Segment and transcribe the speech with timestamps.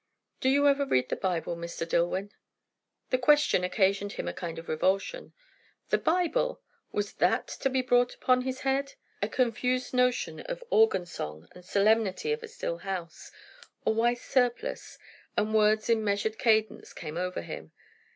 [0.39, 1.87] "Do you ever read the Bible, Mr.
[1.87, 2.31] Dillwyn?"
[3.11, 5.33] The question occasioned him a kind of revulsion.
[5.89, 6.59] The Bible!
[6.91, 8.93] was that to be brought upon his head?
[9.21, 13.31] A confused notion of organ song, the solemnity of a still house,
[13.85, 14.97] a white surplice,
[15.37, 17.71] and words in measured cadence, came over him.